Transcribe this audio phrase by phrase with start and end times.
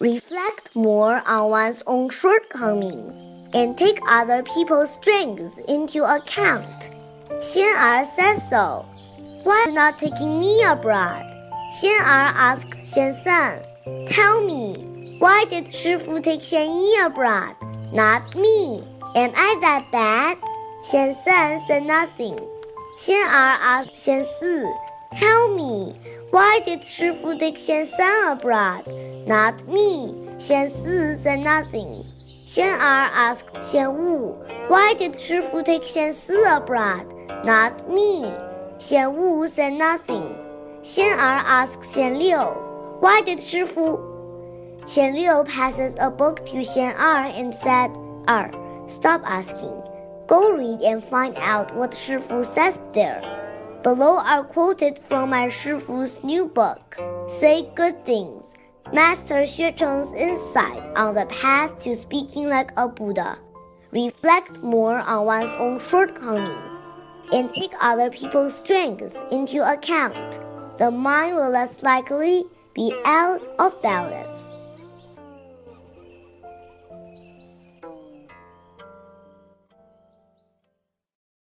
[0.00, 3.22] reflect more on one's own shortcomings,
[3.54, 6.90] and take other people's strengths into account.
[7.40, 8.86] Xian'er says so.
[9.44, 11.24] Why not taking me abroad?
[11.72, 13.64] Xian'er asked Xiansan.
[14.06, 17.56] Tell me, why did Shifu take Xianyi abroad,
[17.92, 18.84] not me?
[19.14, 20.36] Am I that bad?
[20.82, 22.36] Xiansan said nothing.
[22.98, 24.76] Xian'er asked Xiansi.
[25.16, 25.94] Tell me,
[26.30, 28.84] why did Shifu take Xiansan abroad,
[29.26, 30.12] not me?
[30.36, 32.04] Xiansi said nothing.
[32.44, 37.06] Xian'er asked Xianwu, Why did Shifu take Xiansi abroad,
[37.46, 38.30] not me?
[38.78, 40.36] Xianwu said nothing.
[40.82, 43.98] Xian'er asked Xianliu, Why did Shifu?
[44.82, 47.90] Xianliu passes a book to Xian'er and said,
[48.28, 48.50] Er,
[48.86, 49.82] stop asking.
[50.26, 53.45] Go read and find out what Shifu says there.
[53.86, 56.98] Below are quoted from my Shifu's new book.
[57.28, 58.56] Say good things.
[58.92, 63.38] Master Xue Cheng's insight on the path to speaking like a Buddha.
[63.92, 66.80] Reflect more on one's own shortcomings
[67.32, 70.40] and take other people's strengths into account.
[70.78, 74.58] The mind will less likely be out of balance.